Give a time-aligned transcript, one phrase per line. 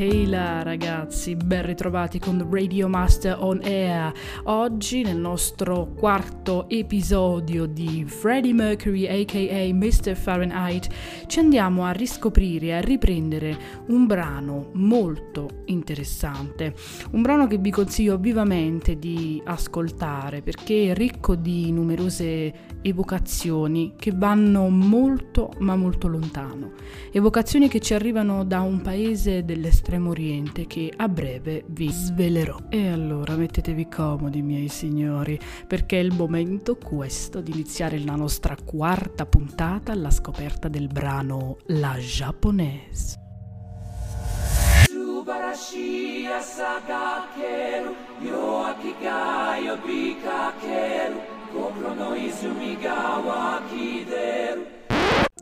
[0.00, 4.10] Hey là ragazzi, ben ritrovati con Radio Master on Air.
[4.44, 10.16] Oggi nel nostro quarto episodio di Freddie Mercury aka Mr.
[10.16, 10.88] Fahrenheit
[11.26, 13.58] ci andiamo a riscoprire e a riprendere
[13.88, 16.74] un brano molto interessante,
[17.10, 24.12] un brano che vi consiglio vivamente di ascoltare perché è ricco di numerose evocazioni che
[24.14, 26.72] vanno molto ma molto lontano,
[27.12, 32.56] evocazioni che ci arrivano da un paese dell'estremo oriente che a breve vi svelerò.
[32.68, 38.56] E allora mettetevi comodi miei signori, perché è il momento questo di iniziare la nostra
[38.62, 43.18] quarta puntata alla scoperta del brano La Japonese.
[44.86, 51.39] Subarashi asagakeru, yo akigayo bikakeru.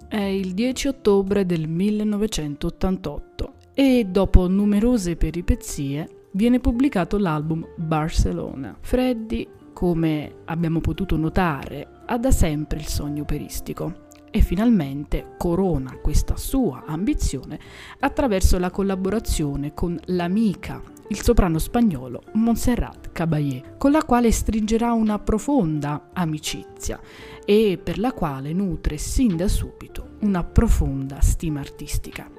[0.08, 8.76] È il 10 ottobre del 1988 e dopo numerose peripezie viene pubblicato l'album Barcelona.
[8.80, 16.36] Freddy, come abbiamo potuto notare, ha da sempre il sogno operistico e finalmente corona questa
[16.36, 17.58] sua ambizione
[18.00, 25.18] attraverso la collaborazione con l'amica il soprano spagnolo Montserrat Caballé, con la quale stringerà una
[25.18, 27.00] profonda amicizia
[27.44, 32.30] e per la quale nutre sin da subito una profonda stima artistica.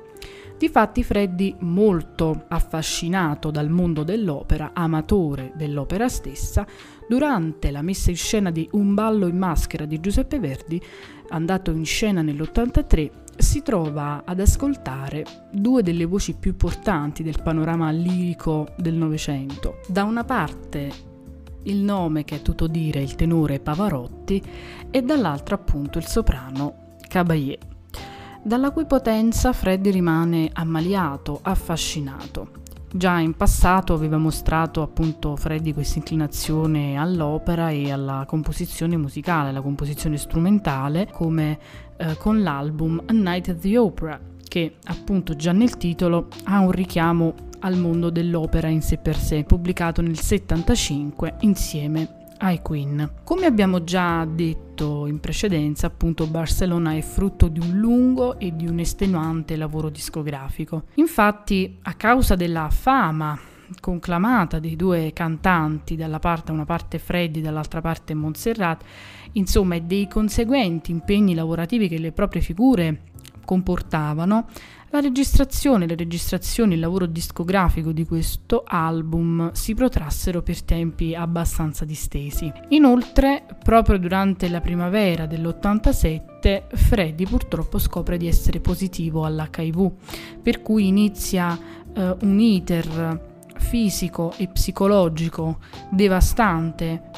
[0.59, 6.67] Difatti Freddy, molto affascinato dal mondo dell'opera, amatore dell'opera stessa,
[7.07, 10.81] durante la messa in scena di Un ballo in maschera di Giuseppe Verdi,
[11.29, 13.09] andato in scena nell'83,
[13.39, 19.79] si trova ad ascoltare due delle voci più importanti del panorama lirico del Novecento.
[19.87, 21.07] Da una parte
[21.63, 24.41] il nome che è tutto dire il tenore Pavarotti
[24.91, 27.57] e dall'altra appunto il soprano Caballé,
[28.43, 32.67] dalla cui potenza Freddy rimane ammaliato, affascinato.
[32.91, 39.61] Già in passato aveva mostrato appunto Freddy questa inclinazione all'opera e alla composizione musicale, alla
[39.61, 41.59] composizione strumentale, come
[41.97, 46.71] eh, con l'album A Night at the Opera, che appunto già nel titolo ha un
[46.71, 53.11] richiamo al mondo dell'opera in sé per sé, pubblicato nel 75 insieme ai Queen.
[53.23, 54.68] Come abbiamo già detto
[55.07, 60.83] in precedenza, appunto Barcellona è frutto di un lungo e di un estenuante lavoro discografico.
[60.95, 63.39] Infatti, a causa della fama
[63.79, 68.83] conclamata dei due cantanti, dalla parte una parte Freddy, dall'altra parte Montserrat,
[69.33, 73.01] insomma, e dei conseguenti impegni lavorativi che le proprie figure
[73.45, 74.47] comportavano,
[74.91, 81.85] la registrazione, le registrazioni, il lavoro discografico di questo album si protrassero per tempi abbastanza
[81.85, 82.51] distesi.
[82.69, 89.91] Inoltre, proprio durante la primavera dell'87, Freddy purtroppo scopre di essere positivo all'HIV,
[90.41, 91.57] per cui inizia
[91.93, 95.59] eh, un iter fisico e psicologico
[95.91, 97.11] devastante.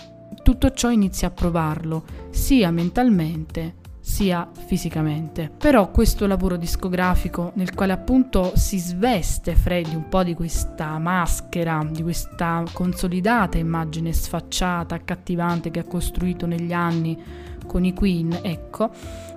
[0.44, 5.50] Tutto ciò inizia a provarlo, sia mentalmente sia fisicamente.
[5.56, 11.88] Però questo lavoro discografico nel quale appunto si sveste Freddy un po' di questa maschera,
[11.89, 17.17] di questa consolidata immagine sfacciata, accattivante che ha costruito negli anni
[17.66, 18.89] con i Queen, ecco,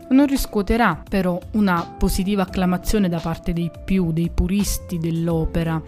[0.08, 5.81] non riscuoterà però una positiva acclamazione da parte dei più, dei puristi dell'opera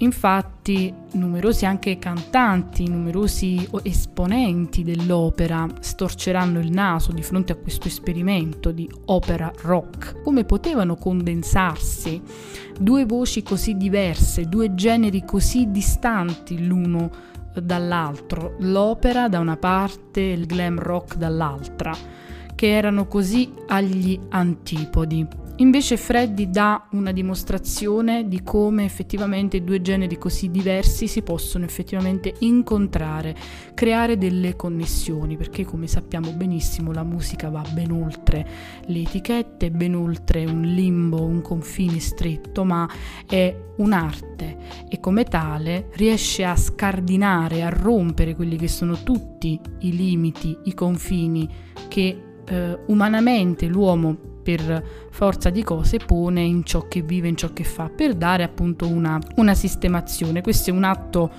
[0.00, 8.70] Infatti numerosi anche cantanti, numerosi esponenti dell'opera storceranno il naso di fronte a questo esperimento
[8.70, 10.22] di opera rock.
[10.22, 12.22] Come potevano condensarsi
[12.78, 17.10] due voci così diverse, due generi così distanti l'uno
[17.60, 21.92] dall'altro, l'opera da una parte e il glam rock dall'altra,
[22.54, 25.26] che erano così agli antipodi.
[25.60, 32.32] Invece Freddy dà una dimostrazione di come effettivamente due generi così diversi si possono effettivamente
[32.40, 33.34] incontrare,
[33.74, 38.46] creare delle connessioni, perché come sappiamo benissimo la musica va ben oltre
[38.86, 42.88] le etichette, ben oltre un limbo, un confine stretto, ma
[43.26, 44.58] è un'arte
[44.88, 50.74] e come tale riesce a scardinare, a rompere quelli che sono tutti i limiti, i
[50.74, 51.48] confini
[51.88, 57.52] che eh, umanamente l'uomo per forza di cose pone in ciò che vive, in ciò
[57.52, 60.40] che fa, per dare appunto una, una sistemazione.
[60.40, 61.30] Questo è un atto,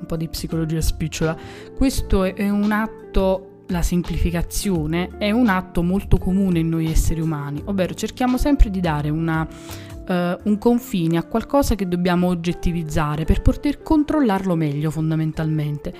[0.00, 1.36] un po' di psicologia spicciola,
[1.76, 7.60] questo è un atto la semplificazione è un atto molto comune in noi esseri umani,
[7.66, 13.42] ovvero cerchiamo sempre di dare una, uh, un confine a qualcosa che dobbiamo oggettivizzare per
[13.42, 15.92] poter controllarlo meglio fondamentalmente.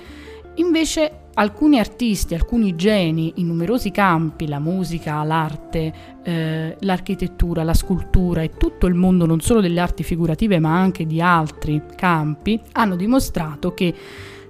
[0.55, 5.93] Invece alcuni artisti, alcuni geni in numerosi campi, la musica, l'arte,
[6.23, 11.05] eh, l'architettura, la scultura e tutto il mondo non solo delle arti figurative ma anche
[11.05, 13.93] di altri campi, hanno dimostrato che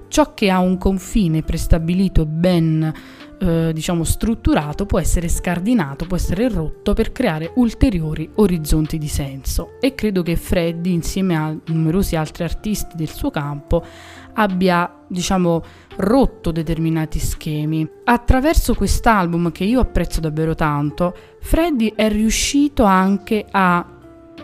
[0.08, 2.94] ciò che ha un confine prestabilito ben
[3.38, 9.78] eh, diciamo strutturato può essere scardinato, può essere rotto per creare ulteriori orizzonti di senso.
[9.82, 13.84] E credo che Freddy insieme a numerosi altri artisti del suo campo
[14.34, 15.64] abbia diciamo
[15.98, 17.88] rotto determinati schemi.
[18.04, 23.86] Attraverso quest'album che io apprezzo davvero tanto, Freddy è riuscito anche a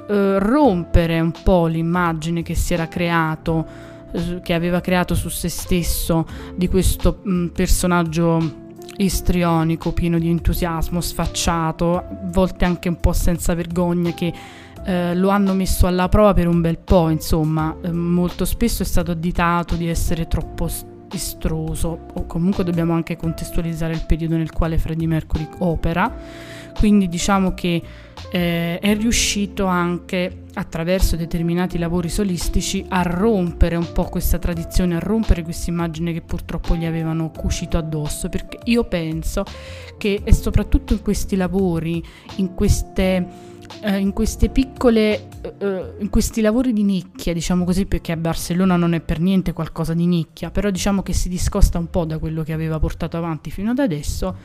[0.08, 3.90] eh, rompere un po' l'immagine che si era creato
[4.42, 6.26] che aveva creato su se stesso
[6.56, 8.60] di questo mh, mm, personaggio
[8.98, 14.34] istrionico, pieno di entusiasmo, sfacciato, a volte anche un po' senza vergogna, che
[14.84, 18.86] eh, lo hanno messo alla prova per un bel po', insomma, eh, molto spesso è
[18.86, 20.68] stato additato di essere troppo
[21.12, 26.14] estroso, o comunque dobbiamo anche contestualizzare il periodo nel quale Freddie Mercury opera,
[26.78, 27.82] quindi diciamo che
[28.32, 35.00] eh, è riuscito anche attraverso determinati lavori solistici a rompere un po' questa tradizione, a
[35.00, 39.44] rompere questa immagine che purtroppo gli avevano cucito addosso, perché io penso
[39.98, 42.04] che soprattutto in questi lavori,
[42.38, 43.50] in queste
[43.82, 45.28] eh, in queste piccole,
[45.58, 49.94] eh, in questi lavori di nicchia, diciamo così, perché Barcellona non è per niente qualcosa
[49.94, 53.52] di nicchia, però diciamo che si discosta un po' da quello che aveva portato avanti
[53.52, 54.36] fino ad adesso,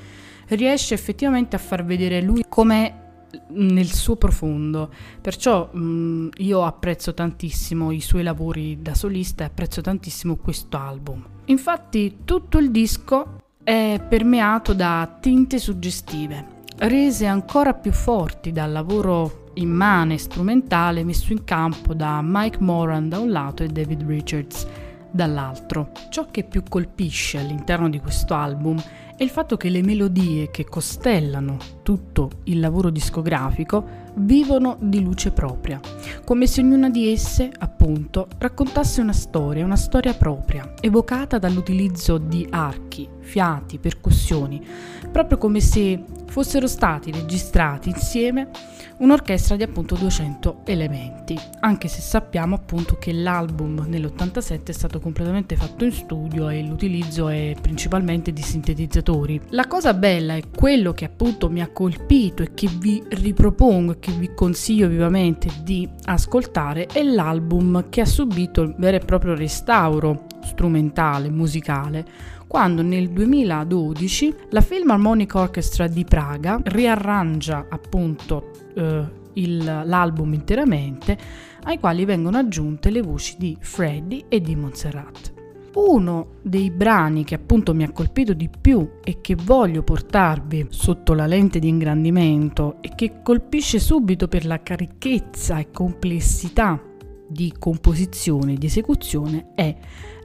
[0.49, 3.05] riesce effettivamente a far vedere lui come
[3.49, 4.91] nel suo profondo.
[5.21, 11.25] Perciò mh, io apprezzo tantissimo i suoi lavori da solista e apprezzo tantissimo questo album.
[11.47, 19.45] Infatti tutto il disco è permeato da tinte suggestive, rese ancora più forti dal lavoro
[19.55, 24.67] immane strumentale messo in campo da Mike Moran da un lato e David Richards
[25.11, 25.93] dall'altro.
[26.11, 28.81] Ciò che più colpisce all'interno di questo album
[29.17, 35.31] è il fatto che le melodie che costellano tutto il lavoro discografico vivono di luce
[35.31, 35.81] propria,
[36.23, 42.47] come se ognuna di esse, appunto, raccontasse una storia, una storia propria, evocata dall'utilizzo di
[42.51, 44.63] archi, fiati, percussioni,
[45.11, 46.03] proprio come se
[46.37, 48.51] fossero stati registrati insieme
[48.99, 55.57] un'orchestra di appunto 200 elementi, anche se sappiamo appunto che l'album nell'87 è stato completamente
[55.57, 59.41] fatto in studio e l'utilizzo è principalmente di sintetizzatori.
[59.51, 63.99] La cosa bella è quello che appunto mi ha colpito e che vi ripropongo e
[63.99, 69.35] che vi consiglio vivamente di ascoltare è l'album che ha subito il vero e proprio
[69.35, 72.05] restauro strumentale, musicale,
[72.47, 81.19] quando nel 2012 la Philharmonic Orchestra di Praga riarrangia appunto eh, il, l'album interamente,
[81.65, 85.35] ai quali vengono aggiunte le voci di Freddy e di Montserrat.
[85.75, 91.13] Uno dei brani che appunto mi ha colpito di più e che voglio portarvi sotto
[91.13, 96.81] la lente di ingrandimento e che colpisce subito per la ricchezza e complessità
[97.29, 99.77] di composizione e di esecuzione è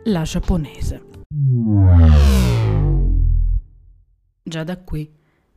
[0.06, 1.11] la giapponese.
[4.44, 5.10] Già da qui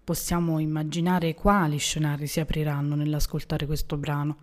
[0.04, 4.36] possiamo immaginare quali scenari si apriranno nell'ascoltare questo brano,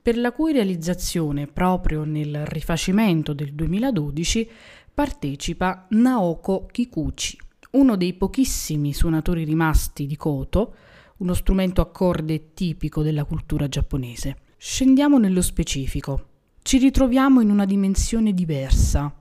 [0.00, 4.48] per la cui realizzazione proprio nel rifacimento del 2012
[4.94, 7.36] partecipa Naoko Kikuchi,
[7.72, 10.74] uno dei pochissimi suonatori rimasti di koto,
[11.16, 14.36] uno strumento a corde tipico della cultura giapponese.
[14.56, 16.26] Scendiamo nello specifico.
[16.62, 19.12] Ci ritroviamo in una dimensione diversa,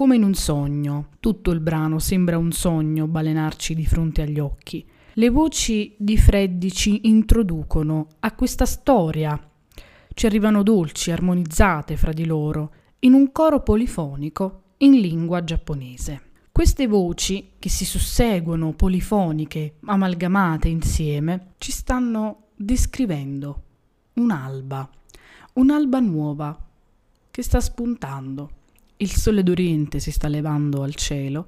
[0.00, 1.08] come in un sogno.
[1.20, 4.82] Tutto il brano sembra un sogno balenarci di fronte agli occhi.
[5.12, 9.38] Le voci di Freddy ci introducono a questa storia.
[10.14, 16.22] Ci arrivano dolci, armonizzate fra di loro, in un coro polifonico in lingua giapponese.
[16.50, 23.62] Queste voci, che si susseguono polifoniche, amalgamate insieme, ci stanno descrivendo
[24.14, 24.88] un'alba,
[25.52, 26.58] un'alba nuova
[27.30, 28.52] che sta spuntando.
[29.02, 31.46] Il sole d'Oriente si sta levando al cielo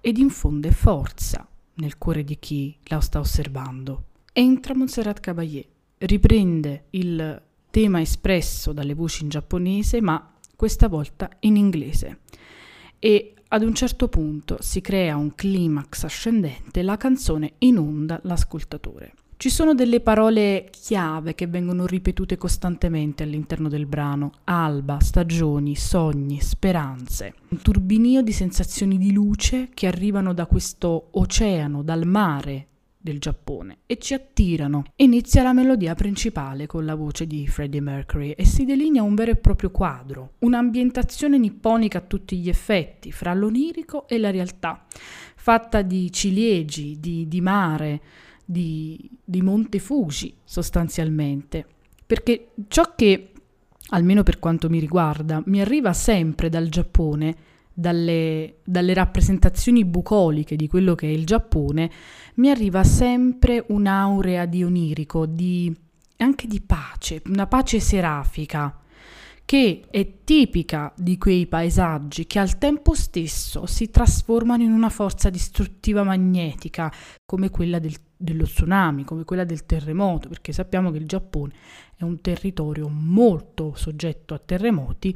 [0.00, 4.04] ed infonde forza nel cuore di chi la sta osservando.
[4.32, 5.62] Entra Montserrat Caballé,
[5.98, 12.20] riprende il tema espresso dalle voci in giapponese, ma questa volta in inglese.
[12.98, 19.12] E ad un certo punto si crea un climax ascendente, la canzone inonda l'ascoltatore.
[19.40, 26.42] Ci sono delle parole chiave che vengono ripetute costantemente all'interno del brano, alba, stagioni, sogni,
[26.42, 32.66] speranze, un turbinio di sensazioni di luce che arrivano da questo oceano, dal mare
[32.98, 34.84] del Giappone e ci attirano.
[34.96, 39.30] Inizia la melodia principale con la voce di Freddie Mercury e si delinea un vero
[39.30, 44.84] e proprio quadro, un'ambientazione nipponica a tutti gli effetti, fra l'onirico e la realtà,
[45.34, 48.00] fatta di ciliegi, di, di mare,
[48.50, 51.64] di, di Monte Fuji sostanzialmente.
[52.04, 53.32] Perché ciò che,
[53.90, 57.36] almeno per quanto mi riguarda, mi arriva sempre dal Giappone
[57.72, 61.90] dalle, dalle, rappresentazioni bucoliche di quello che è il Giappone,
[62.34, 65.74] mi arriva sempre un'aurea di onirico, di,
[66.18, 68.79] anche di pace, una pace serafica,
[69.44, 75.28] che è tipica di quei paesaggi che al tempo stesso si trasformano in una forza
[75.30, 76.92] distruttiva magnetica,
[77.24, 81.52] come quella del, dello tsunami, come quella del terremoto, perché sappiamo che il Giappone
[82.00, 85.14] è un territorio molto soggetto a terremoti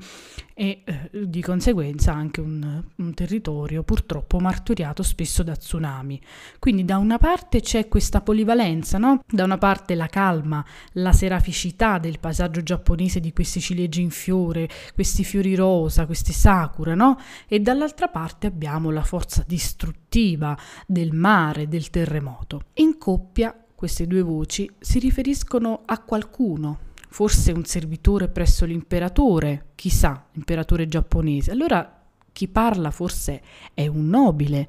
[0.53, 6.21] e eh, di conseguenza anche un, un, territorio purtroppo martoriato spesso da tsunami.
[6.59, 9.23] Quindi da una parte c'è questa polivalenza, no?
[9.27, 10.63] da una parte la calma,
[10.93, 16.95] la seraficità del paesaggio giapponese di questi ciliegie in fiore, questi fiori rosa, queste sakura,
[16.95, 17.19] no?
[17.49, 20.55] e dall'altra parte abbiamo la forza distruttiva
[20.87, 22.65] del mare, del terremoto.
[22.75, 26.79] In coppia queste due voci si riferiscono a qualcuno,
[27.09, 31.51] forse un servitore presso l'imperatore, chissà, imperatore giapponese.
[31.51, 32.03] Allora
[32.33, 34.69] chi parla forse è un nobile.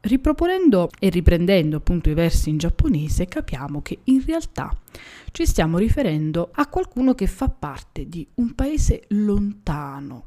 [0.00, 4.72] Riproponendo e riprendendo appunto i versi in giapponese capiamo che in realtà
[5.32, 10.24] ci stiamo riferendo a qualcuno che fa parte di un paese lontano,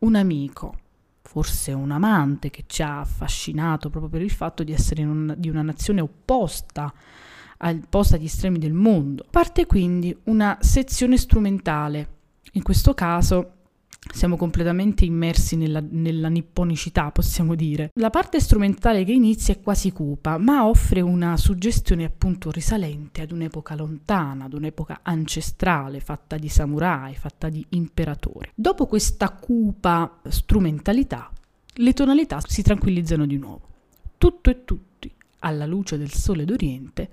[0.00, 0.74] un amico,
[1.22, 5.48] forse un amante che ci ha affascinato proprio per il fatto di essere un, di
[5.48, 6.92] una nazione opposta
[7.62, 9.24] al posto agli estremi del mondo.
[9.30, 12.08] Parte quindi una sezione strumentale.
[12.52, 13.54] In questo caso
[14.12, 17.90] siamo completamente immersi nella, nella, nipponicità, possiamo dire.
[17.94, 23.30] La parte strumentale che inizia è quasi cupa, ma offre una suggestione appunto risalente ad
[23.30, 28.50] un'epoca lontana, ad un'epoca ancestrale, fatta di samurai, fatta di imperatori.
[28.54, 31.30] Dopo questa cupa strumentalità,
[31.74, 33.68] le tonalità si tranquillizzano di nuovo.
[34.18, 37.10] Tutto e tutti, alla luce del sole d'Oriente,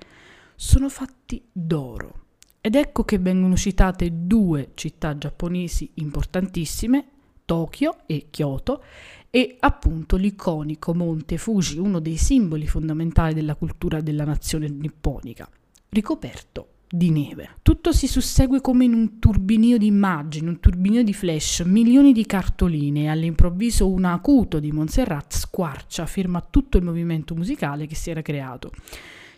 [0.61, 2.25] sono fatti d'oro.
[2.59, 7.05] Ed ecco che vengono citate due città giapponesi importantissime,
[7.45, 8.83] Tokyo e Kyoto,
[9.29, 15.49] e appunto l'iconico Monte Fuji, uno dei simboli fondamentali della cultura della nazione nipponica,
[15.91, 17.51] ricoperto di neve.
[17.61, 22.25] Tutto si sussegue come in un turbinio di immagini, un turbinio di flash, milioni di
[22.25, 28.09] cartoline e all'improvviso un acuto di Montserrat squarcia, ferma tutto il movimento musicale che si
[28.09, 28.71] era creato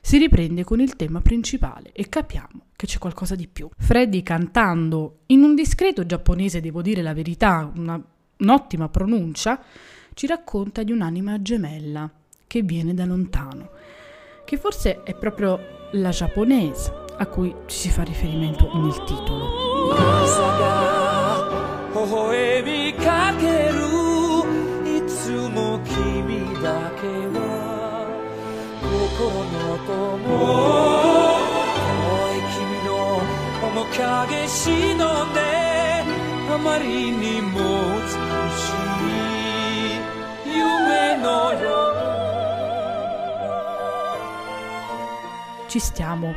[0.01, 3.69] si riprende con il tema principale e capiamo che c'è qualcosa di più.
[3.77, 8.01] Freddy cantando in un discreto giapponese, devo dire la verità, una,
[8.37, 9.61] un'ottima pronuncia,
[10.13, 12.09] ci racconta di un'anima gemella
[12.47, 13.69] che viene da lontano,
[14.43, 19.45] che forse è proprio la giapponese a cui ci si fa riferimento nel titolo.
[34.26, 35.40] 影忍んで
[36.48, 37.60] あまりにも
[38.00, 38.08] 美
[38.56, 38.72] し
[40.46, 41.94] い夢のよ
[45.68, 46.34] Ci stiamo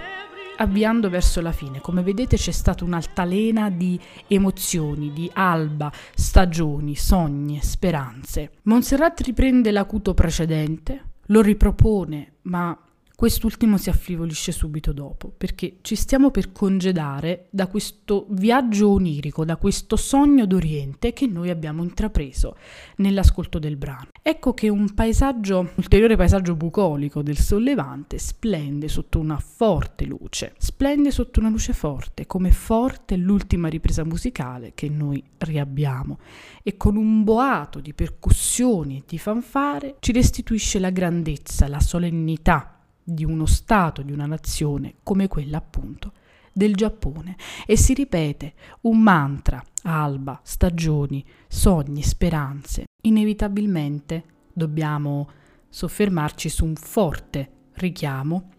[0.57, 1.79] avviando verso la fine.
[1.79, 8.51] Come vedete c'è stata un'altalena di emozioni, di alba, stagioni, sogni, speranze.
[8.63, 12.76] Montserrat riprende l'acuto precedente, lo ripropone, ma
[13.24, 19.56] quest'ultimo si afflivolisce subito dopo, perché ci stiamo per congedare da questo viaggio onirico, da
[19.56, 22.54] questo sogno d'Oriente che noi abbiamo intrapreso
[22.96, 24.08] nell'ascolto del brano.
[24.20, 31.10] Ecco che un paesaggio, ulteriore paesaggio bucolico del sollevante, splende sotto una forte luce, splende
[31.10, 36.18] sotto una luce forte, come forte l'ultima ripresa musicale che noi riabbiamo,
[36.62, 42.73] e con un boato di percussioni e di fanfare ci restituisce la grandezza, la solennità
[43.04, 46.12] di uno Stato, di una nazione come quella appunto
[46.52, 47.36] del Giappone.
[47.66, 52.84] E si ripete un mantra, alba, stagioni, sogni, speranze.
[53.02, 55.28] Inevitabilmente dobbiamo
[55.68, 58.50] soffermarci su un forte richiamo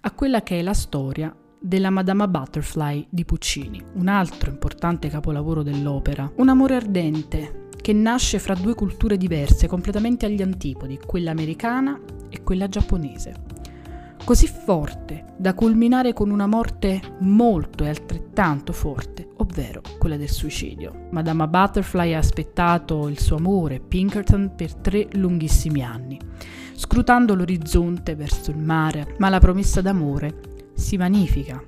[0.00, 5.62] a quella che è la storia della Madama Butterfly di Puccini, un altro importante capolavoro
[5.62, 11.98] dell'opera, un amore ardente che nasce fra due culture diverse, completamente agli antipodi, quella americana
[12.28, 13.55] e quella giapponese
[14.26, 21.06] così forte da culminare con una morte molto e altrettanto forte, ovvero quella del suicidio.
[21.12, 26.18] Madama Butterfly ha aspettato il suo amore, Pinkerton, per tre lunghissimi anni.
[26.74, 30.40] scrutando l'orizzonte verso il mare, ma la promessa d'amore
[30.74, 31.62] si vanifica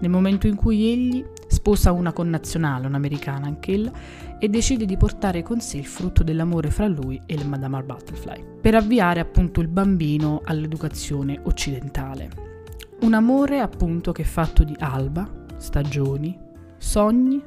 [0.00, 3.92] nel momento in cui egli sposa una connazionale, un'americana anch'ella,
[4.42, 8.44] e decide di portare con sé il frutto dell'amore fra lui e il Madame Butterfly,
[8.60, 12.28] per avviare appunto il bambino all'educazione occidentale.
[13.02, 16.36] Un amore appunto che è fatto di alba, stagioni,
[16.76, 17.40] sogni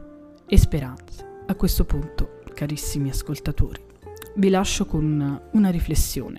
[0.47, 1.41] e speranze.
[1.47, 3.83] A questo punto, carissimi ascoltatori,
[4.37, 6.37] vi lascio con una riflessione.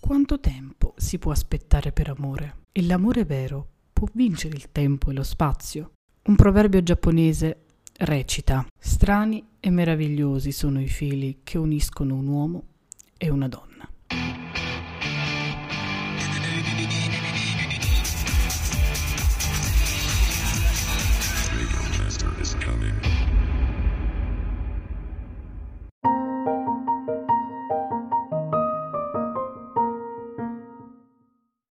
[0.00, 2.56] Quanto tempo si può aspettare per amore?
[2.72, 5.92] E l'amore vero può vincere il tempo e lo spazio?
[6.26, 7.65] Un proverbio giapponese
[7.98, 12.62] recita: Strani e meravigliosi sono i fili che uniscono un uomo
[13.16, 13.88] e una donna.